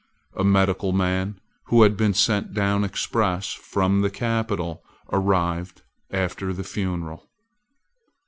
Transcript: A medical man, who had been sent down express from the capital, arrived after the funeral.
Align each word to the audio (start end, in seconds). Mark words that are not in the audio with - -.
A 0.35 0.43
medical 0.43 0.91
man, 0.93 1.39
who 1.67 1.83
had 1.83 1.95
been 1.95 2.15
sent 2.15 2.55
down 2.55 2.83
express 2.83 3.53
from 3.53 4.01
the 4.01 4.09
capital, 4.09 4.83
arrived 5.13 5.83
after 6.11 6.53
the 6.53 6.63
funeral. 6.63 7.29